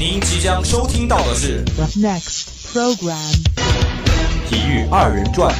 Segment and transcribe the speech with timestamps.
[0.00, 3.34] 您即将收听到的是 The next program.
[4.48, 5.54] 体育二人转。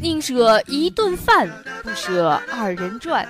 [0.00, 1.50] 宁舍一顿饭，
[1.82, 3.28] 不舍二人转。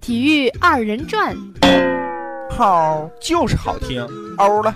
[0.00, 1.36] 体育二人转，
[2.56, 4.06] 好，就是好听，
[4.38, 4.72] 欧了。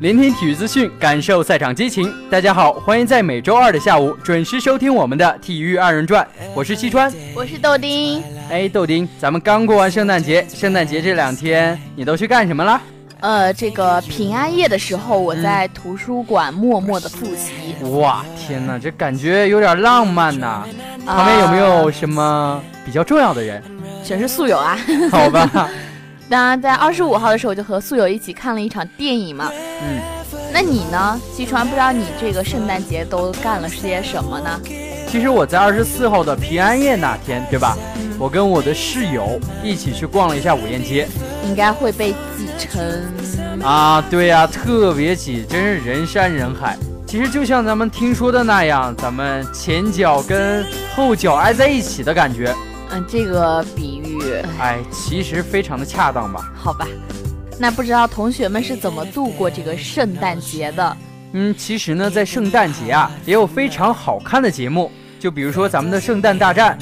[0.00, 2.14] 聆听体育资讯，感受赛场激情。
[2.30, 6.24] 大家好，欢迎在每周二的下午准时收听我们的体育二人转。
[6.54, 8.22] 我是西川，我是豆丁。
[8.48, 12.80] 哎，豆丁，咱们刚过完圣诞节，圣诞节这两天你都去干什么了？
[13.18, 17.74] 呃，这个平安夜的时候，我在图书馆默默的复习。
[17.96, 20.64] 哇，天哪，这感觉有点浪漫呐！
[21.04, 23.60] 旁边有没有什么比较重要的人？
[24.04, 24.78] 全是宿友啊。
[25.10, 25.68] 好吧。
[26.28, 29.50] 当然，在二十五号的时候，就和宿友一起看了一场电影嘛。
[29.52, 30.00] 嗯，
[30.52, 31.18] 那你呢？
[31.32, 34.60] 西川，不知道你这个圣诞节都干了些什么呢？
[35.10, 37.78] 其实我在二十四号的平安夜那天，对吧？
[37.96, 41.08] 嗯，我跟我的室友一起去逛了一下五堰街。
[41.44, 42.78] 应该会被挤成
[43.62, 46.76] 啊，对呀，特别挤，真是人山人海。
[47.06, 50.62] 其实就像咱们听说的那样，咱们前脚跟
[50.94, 52.54] 后脚挨在一起的感觉。
[52.90, 53.97] 嗯，这个比
[54.28, 56.52] 喻，哎，其实非常的恰当吧？
[56.54, 56.86] 好吧，
[57.58, 60.96] 那不知道同学们是怎么度过这个圣诞节的？
[61.32, 66.78] 嗯，其实呢，在圣诞节啊，也有非常好看的节目，就比如说咱们的圣诞大战。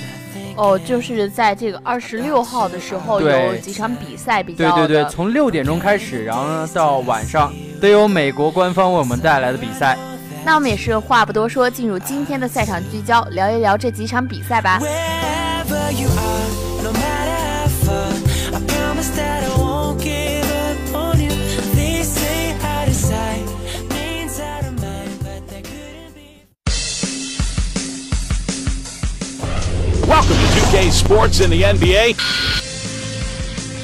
[0.57, 4.75] 哦，就是在这个二十六号的时候有几场比赛比较。
[4.75, 9.99] 对对对，从六点钟开始，然后呢到晚上都有美国官方为我们带来的比赛。
[10.47, 14.81] 那我们也是话不多说，进入今天的赛场聚焦，聊一聊这几场比赛吧。
[14.81, 16.76] Welcome to 2K
[30.91, 32.17] Sports in the NBA。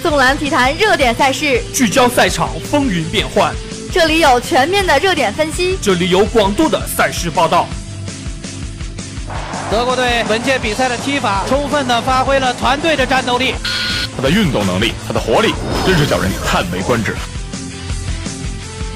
[0.03, 3.55] 纵览体坛热点赛事，聚焦赛场风云变幻。
[3.93, 7.69] 这里有全面的热点分析，这里有广度的赛事报道。
[9.73, 13.55] 德国队本届比赛的踢法，充分的发挥了团队的战斗力。
[14.15, 15.55] 他的运动能力，他的活力，
[15.87, 17.17] 真是叫人叹为观止。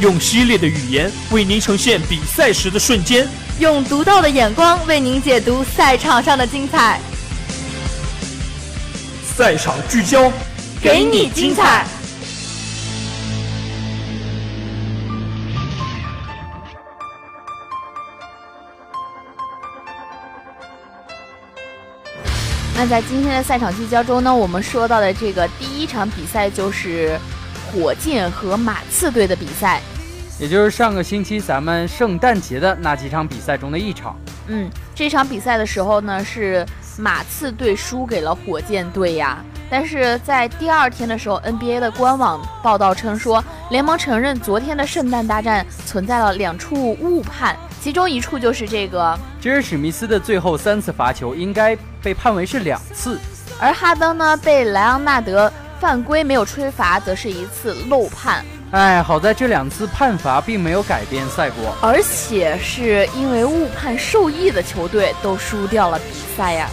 [0.01, 3.27] 用犀利的语言为您呈现比赛时的瞬间，
[3.59, 7.01] 用独到的眼光为您解读赛场上的精彩。
[9.35, 10.31] 赛场聚焦，
[10.83, 11.87] 给你精彩。
[22.79, 27.19] 那在今天的赛场聚焦中呢，我们说到的这个第一场比赛就是
[27.73, 29.81] 火箭和马刺队的比赛，
[30.39, 34.15] 也就是上个星期咱们圣诞节的那几场比赛中的一场。
[34.49, 36.67] 嗯，这场比赛的时候呢，是
[36.99, 39.43] 马刺队输给了火箭队呀。
[39.71, 47.57] 但是在第二天的时候，NBA 的官网报道称说，联盟承认昨天的圣诞大战存在了两处误判，
[47.87, 53.17] 其中一处就是这个，吉尔史密斯的最后三次罚球应该被判为是两次，
[53.61, 58.45] 而哈登呢被莱昂纳德犯规没有吹罚，则是一次漏判。
[58.73, 66.69] 哎，好在这两次判罚并没有改变赛果，而且是因为误判受益的球队都输掉了比赛呀。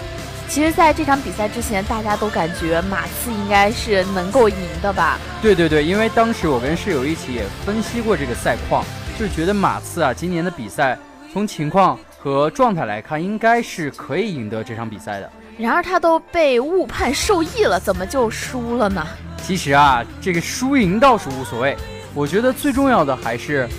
[0.50, 5.20] 其实，在这场比赛之前，大家都感觉马刺应该是能够赢的吧？
[5.44, 8.84] 对对对，因为当时我跟室友一起也分析过这个赛况，
[9.18, 10.98] 就是觉得马刺啊，今年的比赛
[11.32, 15.30] 从情况和状态来看，应该是可以赢得这场比赛的。
[15.58, 19.06] 然而，他都被误判受益了，怎么就输了呢？
[19.44, 21.78] 其实啊，这个输赢倒是无所谓，
[22.16, 23.70] 我觉得最重要的还是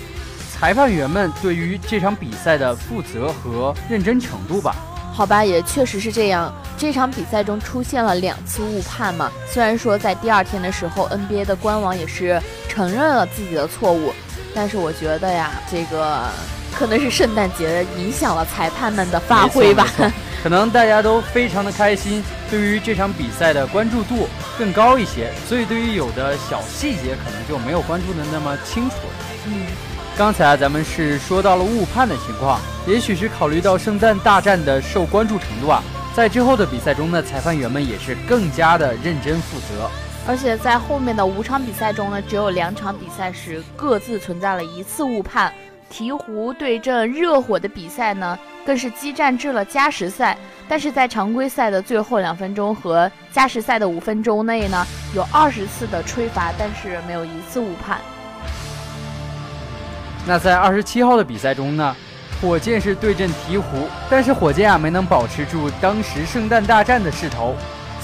[0.53, 4.73] 裁判员们对于这场比赛的负责和认真程度吧。
[5.11, 6.53] 好吧，也确实是这样。
[6.77, 14.13] 这场比赛中出现了两次误判嘛，虽然说在第二天的时候，NBA 的官网也是承认了自己的错误，
[14.55, 16.29] 但是我觉得呀，这个
[16.73, 19.85] 可能是圣诞节影响了裁判们的发挥吧。
[20.41, 29.13] 可能大家都非常的开心，对于这场比赛的关注度更高一些，所以对于有的小细节可能就没有关注的那么清楚了。
[29.47, 29.65] 嗯。
[30.17, 35.83] 刚才啊，咱们是说到了误判的情况，也许是考虑到圣诞大战的受关注程度啊，
[36.15, 39.89] 在之后的比赛中呢，裁判员们也是更加的认真负责。
[40.27, 45.53] 而且在后面的五场比赛中呢，只有两场比赛是各自存在了一次误判，
[45.91, 50.35] 鹈鹕对阵热火的比赛呢，更是激战至了加时赛。
[50.67, 54.83] 但是在常规赛的最后两分钟和加时赛的五分钟内呢，
[55.13, 57.99] 有二十次的吹罚，但是没有一次误判。
[60.25, 61.95] 那在二十七号的比赛中呢，
[62.41, 63.61] 火箭是对阵鹈鹕，
[64.09, 67.55] 但是火箭啊没能保持住当时圣诞大战的势头。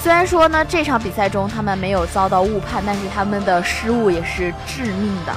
[0.02, 5.32] 虽然说呢这场比赛中他们没有遭到误判，但是他们的失误也是致命的。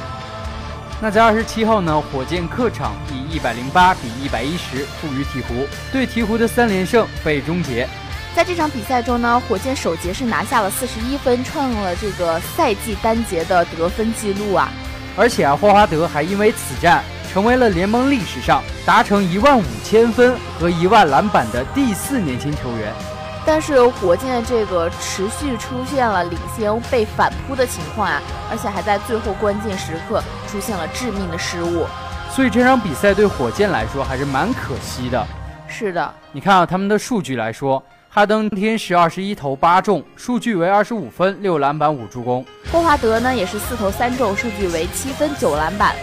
[1.00, 7.88] 那在二十七号呢，火箭客场以一百零八比一百一十负于鹈鹕，对鹈鹕的三连胜被终结。
[8.36, 14.72] 在这场比赛中呢，火箭首节是拿下了四十一分，创了这个赛季单节的得分记录啊。
[15.16, 23.15] 而且啊，霍华德还因为此战成为了联盟历史上达成一万五千分和一万篮板的第四年轻球员。
[23.46, 31.86] 但是火箭这个持续出现了领先被反扑的情况啊，而且还在最后关键时刻出现了致命的失误。
[32.32, 35.26] 所以这场比赛对火箭来说还是蛮可惜的。
[35.68, 37.82] 是的，你看啊，他们的数据来说。
[38.08, 42.46] 哈登天使二十一投八中，数据为二十五分、六篮板、五助攻。
[42.72, 45.94] 霍华德呢也是四投三中，数据为七分、九篮板。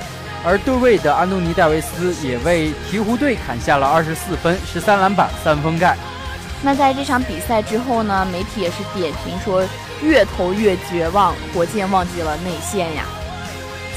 [0.45, 5.97] 而对位的安东尼戴维斯也为鹈鹕队砍下了二十四分、十三篮板、三封盖。
[6.65, 9.67] 那在这场比赛之后呢，媒体也是点评说，
[10.01, 13.05] 越投越绝望，火箭忘记了内线呀。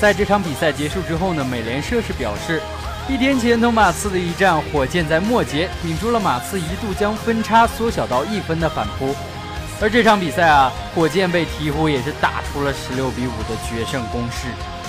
[0.01, 2.61] 在这场比赛结束之后呢，美联社是表示。
[3.07, 9.15] 一天前同马刺的一战，火箭在末节顶住了马刺一度将分差缩小到一分的反扑。
[9.79, 14.47] 而这场比赛啊，火箭被鹈鹕也是打出了十六比五的决胜攻势。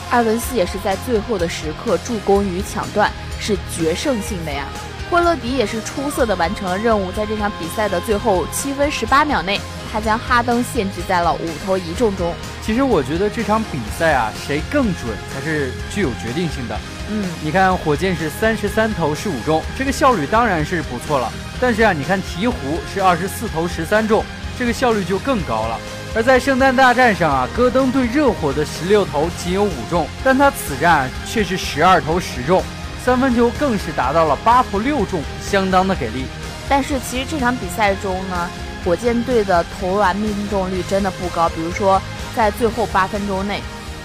[0.08, 4.64] 艾文斯也是在最后的时刻助攻与抢断，是决胜性的呀。
[5.10, 9.60] 霍勒迪也是出色的完成了任务，在这场比赛的最后七分十八秒内，
[9.92, 12.34] 他将哈登限制在了五投一中中。
[12.60, 16.76] 其实我觉得这场比赛啊，谁更准才是具有决定性的。
[17.08, 21.32] 嗯，你看火箭是三十三投十五中，这个效率当然是不错了。
[21.60, 22.52] 但是啊，你看鹈鹕
[22.92, 24.24] 是二十四投十三中，
[24.58, 25.78] 这个效率就更高了。
[26.16, 32.60] 而在圣诞大战上啊，戈登对热火的十六投仅有五中，但他此战却是十二投十中，
[33.06, 36.24] 三分球更是达到了八投六中，相当的给力。
[36.68, 38.50] 但是其实这场比赛中呢，
[38.84, 42.02] 火箭队的投篮命中率真的不高，比如说
[42.34, 43.60] 在最后八分钟内。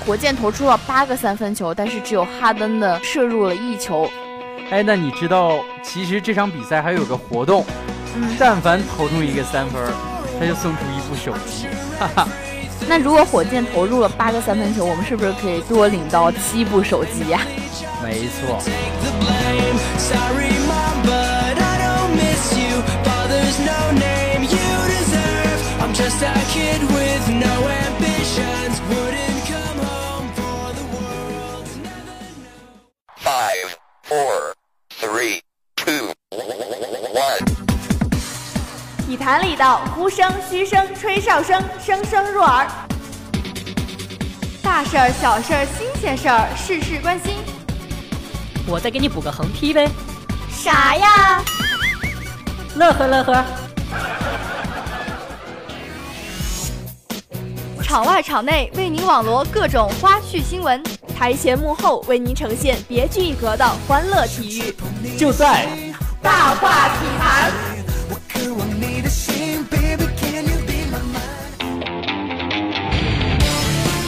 [0.06, 4.08] 火箭投出了八个三分球，但是只有哈登的射入了一球。
[4.70, 7.66] 哎，那你知道，其实这场比赛还有个活动，
[8.38, 9.82] 但凡投中一个三分，
[10.40, 11.66] 他就送出一部手机。
[12.00, 12.28] 哈哈。
[12.88, 17.42] 那如果火箭投入了八个三分球，我们是不是可以多领到七部手机呀？
[18.04, 18.60] 没错。
[26.52, 27.81] 体
[39.32, 42.68] 坛里道，呼声、嘘声、吹哨声，声声入耳。
[44.62, 47.38] 大事儿、小事儿、新鲜事儿，事事关心。
[48.68, 49.90] 我再给你补个横批呗。
[50.50, 51.42] 啥呀？
[52.76, 53.46] 乐呵乐呵。
[57.82, 60.84] 场外场内为您网罗各种花絮新闻，
[61.18, 64.76] 台前幕后为您呈现别具一格的欢乐体育。
[65.18, 65.70] 就在
[66.22, 67.71] 大话体坛。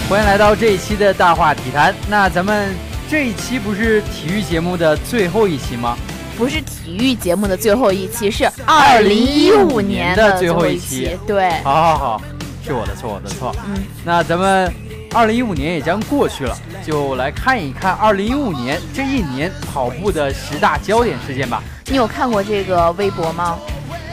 [0.10, 1.96] 欢迎来到这一期的大话体坛。
[2.10, 2.76] 那咱们
[3.10, 5.98] 这一期不是体育节目的最后一期吗？
[6.38, 11.18] 不是体育节目的最后一期，是二零一五年的最后一期。
[11.26, 12.22] 对，好好好，
[12.66, 13.56] 是我的错，我的错。
[13.68, 14.72] 嗯，那咱们
[15.14, 16.56] 二零一五年也将过去了，
[16.86, 21.64] 就来看一看二零一五年这一年跑步的十大焦点事件吧。
[21.86, 23.58] 你有看过这个微博吗？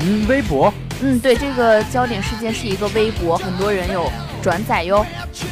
[0.00, 0.72] 嗯，微博。
[1.02, 5.04] 嗯，对，这个焦点事件是一个微博，很多人有转载哟。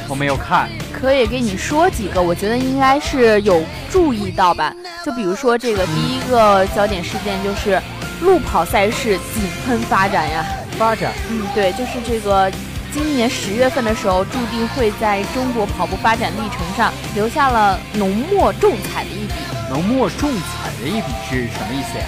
[0.09, 4.75] 我没有看，可以给你说几个，我觉得应该是有注意到吧。
[5.05, 7.81] 就比如说这个第一个焦点事件就是
[8.23, 10.45] 路跑赛事井喷发展呀。
[10.79, 11.13] 发展？
[11.31, 12.51] 嗯，对，就是这个
[12.93, 19.35] 今年十月份的时候，注定会在中国跑步发展历程上留下了浓墨重彩的一笔。
[19.69, 22.05] 浓墨重彩的一笔是什么意思呀？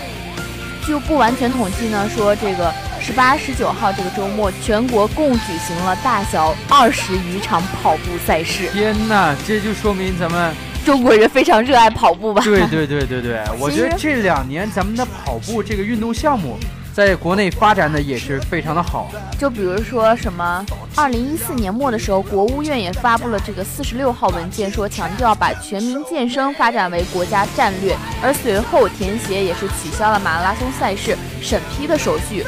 [0.87, 8.69] 就不完全统计呢，说这个十八、十九号这个周末，全国共举行了大小二十余场跑步赛事。
[8.73, 10.54] 天哪，这就说明咱们
[10.85, 12.42] 中国人非常热爱跑步吧？
[12.45, 16.59] 对对对对对， 我觉得这两年咱们的跑步这个运动项目，
[16.92, 19.11] 在在国内发展的也是非常的好。
[19.38, 20.64] 就比如说什么，
[20.95, 27.97] 二零一四年末的时候，国务院也发布了这个四十六号文件，说强调把全民健身发展为国家战略。
[28.23, 32.45] 而随后田协也是取消了马拉松赛事审批的手续，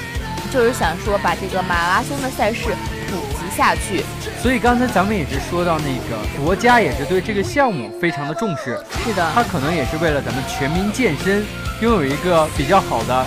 [0.53, 2.77] 就是想说把这个马拉松的赛事
[3.09, 4.05] 普及下去。
[4.43, 8.79] 所以刚才咱们也是说到那个国家也是对这个项目非常的重视。
[9.03, 11.43] 是的，它可能也是为了咱们全民健身，
[11.81, 13.27] 拥有一个比较好的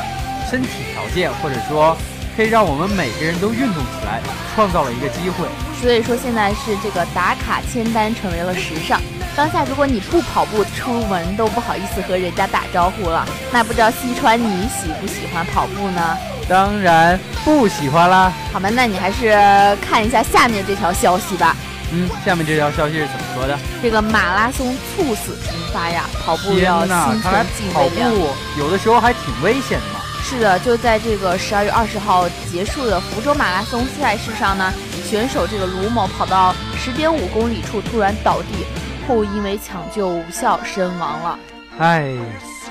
[0.49, 1.97] 身体条件，或者说
[2.37, 4.21] 可以让我们每个人都运动起来，
[4.53, 5.47] 创造了一个机会。
[5.81, 9.01] 所以说现在是这个打卡签单成为了时尚。
[9.35, 16.17] 当下如果你不跑步出门都不好意思和人家打招呼了，那不知道西川你喜不喜欢跑步呢？
[16.47, 18.31] 当然不喜欢啦。
[18.53, 19.35] 好吧，那你还是
[19.81, 21.53] 看一下下面这条消息吧。
[21.91, 23.59] 嗯，下面这条消息是怎么说的？
[23.81, 29.99] 这个马拉松猝死频发呀，跑步要心存敬畏跑步有的时候还挺危险的嘛。
[30.23, 34.73] 是的，就在这个十二月二十号结束的福州马拉松赛事上呢，
[35.05, 38.65] 选手这个卢某跑到十点五公里处突然倒地，
[39.07, 41.39] 后因为抢救无效身亡了。
[41.79, 42.15] 唉。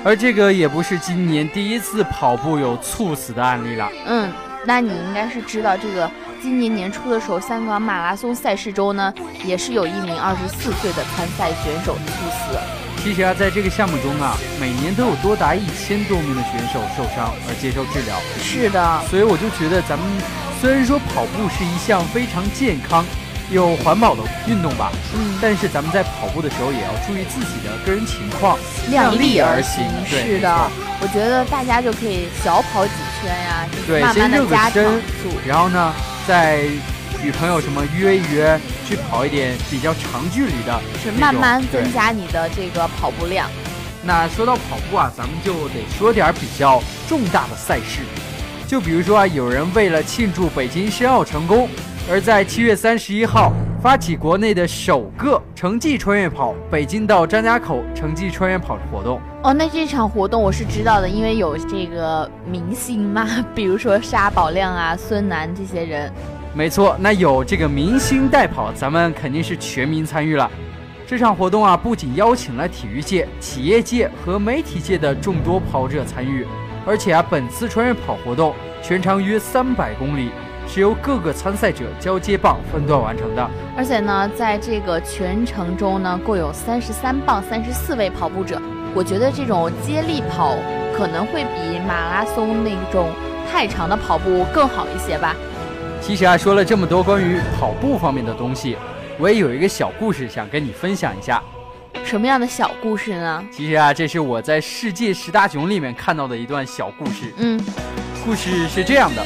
[0.03, 3.89] 而这个也不是今年第一次跑步有猝死的案例了。
[4.05, 4.31] 嗯，
[4.63, 6.07] 那你应该是知道，这个
[6.39, 9.11] 今年年初的时候，香港马拉松赛事中呢，
[9.43, 12.59] 也是有一名二十四岁的参赛选手猝死。
[13.01, 18.15] 其实啊，在这个项目中啊，每年都有多达一千多名的选手受伤而接受治疗。
[18.37, 20.07] 是的，所以我就觉得咱们
[20.61, 23.03] 虽然说跑步是一项非常健康。
[23.51, 28.57] 有环保的运动吧，嗯，但是咱们在跑步的时候也要注意自己的个人情况，
[28.89, 29.85] 量力而行。
[30.07, 35.93] 是的，我觉得大家就可以小跑几圈呀，对，先热个身，速，然后呢，
[36.27, 36.63] 再
[37.23, 43.47] 与朋友什么约一约，去跑一点比较长距离的，是慢慢增加你的这个跑步量。
[44.01, 48.01] 那说到跑步啊，咱们就得说点比较重大的赛事，
[48.67, 51.69] 就比如说啊，有人为了庆祝北京申奥成功。
[52.07, 59.19] 而在七月三十一号发起国内的首个城际穿越跑——北京到张家口城际穿越跑活动。
[59.41, 66.11] 哦，那这场活动我是知道的，因为有这个明星嘛， 比如说沙宝亮啊、孙楠这些人。
[66.53, 70.49] 没错，那有这个明星代跑，咱们肯定是全民参与了。
[71.07, 76.45] 这场活动啊，不仅邀请了体育界、企业界和媒体界的众多跑者参与，
[76.85, 80.29] 而且啊，本次穿越跑活动全长约三百公里。
[80.67, 88.61] 是由各个参赛者交接棒分段完成的，而且呢，在这个全程中呢，共有三十三棒三十四位跑步者。
[88.93, 90.55] 我觉得这种接力跑
[90.95, 93.09] 可能会比马拉松那种
[93.51, 95.35] 太长的跑步更好一些吧。
[96.01, 98.77] 其实啊，说了这么多关于跑步方面的东西，
[99.17, 101.41] 我也有一个小故事想跟你分享一下。
[102.03, 103.43] 什么样的小故事呢？
[103.51, 107.33] 其实啊，这是我在世界十大囧里面看到的一段小故事。
[107.37, 107.59] 嗯，
[108.25, 109.25] 故事是这样的。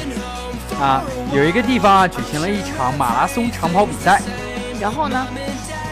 [0.80, 4.22] 啊，有一个地方啊，举行了一场马拉松长跑比赛。
[4.80, 5.28] 然后呢？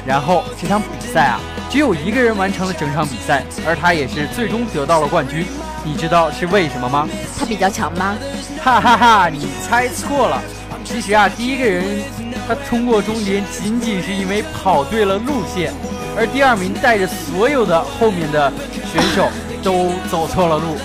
[0.06, 1.40] 然后这场比赛啊，
[1.70, 5.46] 只有一个人完成了整场比赛，而他也是最终得到了冠军。
[5.84, 7.08] 你知道是为什么吗？
[7.38, 8.16] 他比较强吗？
[8.64, 10.42] 哈哈哈，你猜错了。
[10.86, 11.84] 其实啊，第一个人
[12.48, 15.74] 他冲过终点，仅仅是因为跑对了路线，
[16.16, 18.52] 而第二名带着所有的后面的
[18.90, 19.28] 选手
[19.62, 20.78] 都走错了路。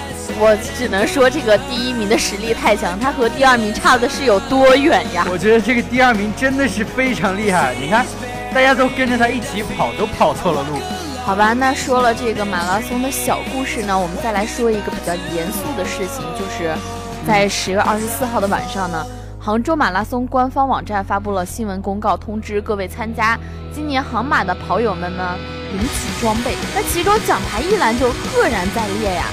[0.44, 5.24] 我只能说，这个第一名的实力太强，他和第二名差的是有多远呀？
[5.30, 7.72] 我觉得这个第二名真的是非常厉害。
[7.80, 8.04] 你看，
[8.52, 10.80] 大家都跟着他一起跑，都跑错了路。
[11.24, 16.74] 好吧，那说了这个马拉松的小故事呢，我们再来说一个比较严肃的事情，就是
[17.24, 19.06] 在十月二十四号的晚上呢，
[19.38, 23.38] 杭州马拉松官方网站发布了新闻公告，通知各位参加
[23.72, 25.36] 今年杭马的跑友们呢，
[25.70, 26.56] 领取装备。
[26.74, 29.26] 那其中奖牌一栏就赫然在列呀。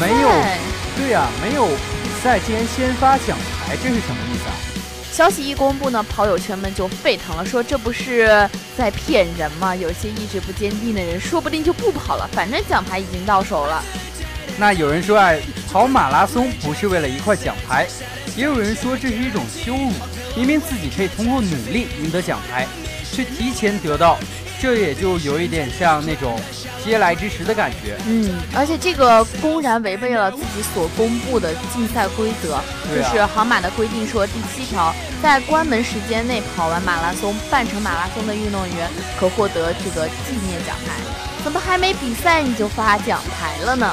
[0.00, 0.28] 没有，
[0.96, 3.36] 对呀，没有比赛竟然先发奖
[3.66, 4.54] 牌，这是什么意思啊？
[5.12, 9.74] 消息一公布呢，跑友圈们就沸腾了，说这不是在骗人吗？
[9.76, 13.82] 有些意志不坚定的人，说不定就不跑了，反正奖牌已经到手了。
[14.56, 15.32] 那有人说啊，
[15.70, 17.86] 跑马拉松不是为了一块奖牌，
[18.36, 19.92] 也有人说这是一种羞辱，
[20.36, 22.66] 明明自己可以通过努力赢得奖牌，
[23.12, 24.18] 却提前得到，
[24.64, 26.40] 这也就有一点像那种。
[26.82, 32.60] 嗟来之食的感觉，嗯，而且这个公然违背了自己所公布的竞赛规则，
[32.94, 40.92] 就是杭马的规定说，第七条，在关门时间内跑完马拉松、半程马拉松的运动员可获得这个纪念奖牌。
[41.42, 43.90] 怎么还没比赛你就发奖牌了呢？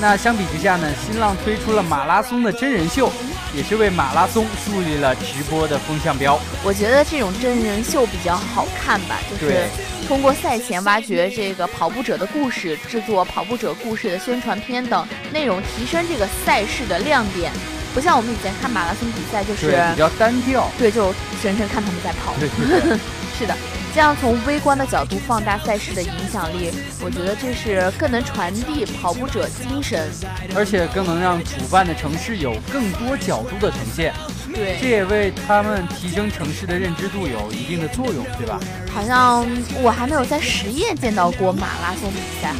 [0.00, 3.10] 那相比之下呢，新浪推出了马拉松的真人秀，
[3.54, 6.38] 也是为马拉松树立了直播的风向标。
[6.62, 9.64] 我觉得这种真人秀比较好看吧，就是
[10.06, 17.50] 通过赛前挖掘这个跑步者的故事，制作跑步者故事的宣传片等内容，提升这个赛事的亮点。
[17.94, 22.34] 不像我们以前看马拉松比赛，就是比较单调，对，就全程看他们在跑。
[22.38, 22.98] 对对对，
[23.38, 23.56] 是的。
[23.96, 26.70] 这样从微观的角度放大赛事的影响力，
[27.02, 30.06] 我觉得这是更能传递跑步者精神，
[30.54, 34.12] 而且更能让主办的城市有更多角度的呈现。
[34.54, 38.60] 对，这也为他们提升城市的认知度有一定的作用，对吧？
[38.92, 39.46] 好像
[39.80, 42.52] 我还没有在实验见到过马拉松比赛。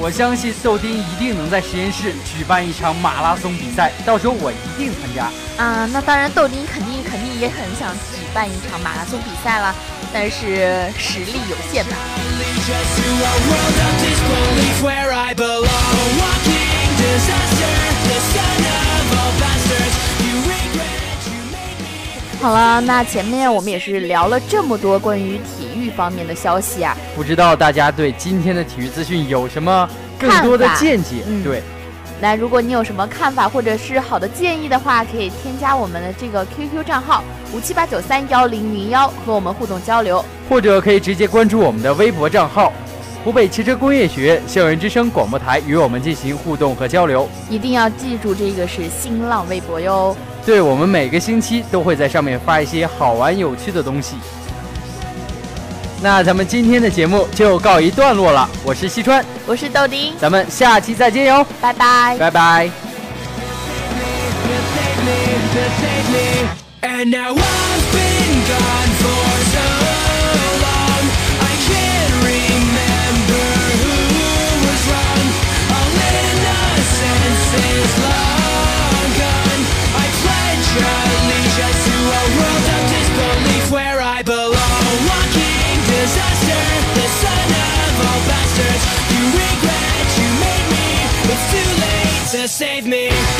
[0.00, 5.28] 我相信豆丁一定能在实验室举办一场马拉松比赛，到时候我一定参加。
[5.62, 9.74] 啊，那当然，豆丁肯定肯定也很想举办一场马拉松比赛了。
[10.12, 11.96] 但是实力有限吧。
[22.40, 29.88] 好了，那前面我们也是聊了这么多关于体育方面的消息啊，不知道大家对今天的体育资讯有什么
[30.18, 31.16] 更多的见解？
[31.42, 31.62] 对。
[32.20, 42.72] 那如果你有什么看法或者是好的建议的话，可以添加我们的这个 QQ 账号五七八九三幺零零幺和我们互动交流，或者可以直接关注我们的微博账号
[43.24, 47.28] 湖北汽车工业学院校园之声广播台，与我们进行互动和交流。
[47.50, 50.16] 一定要记住，这个是新浪微博哟。
[50.46, 54.16] 对，我们每个星期都会在上面发一些好玩有趣的东西。
[56.00, 58.48] 那咱们今天的节目就告一段落了。
[58.64, 62.87] 我是西川，我是豆丁，咱们下期再见哟，拜拜，拜拜。
[66.80, 69.66] And now I've been gone for so
[70.62, 71.02] long
[71.42, 73.46] I can't remember
[73.82, 74.30] who
[74.62, 75.26] was wrong.
[75.74, 79.62] All innocence is long gone.
[79.90, 84.86] I pledge allegiance to a world of disbelief where I belong.
[85.02, 86.62] Walking disaster,
[86.94, 88.84] the son of all bastards.
[89.10, 90.86] You regret you made me,
[91.26, 93.37] it's too late to save me.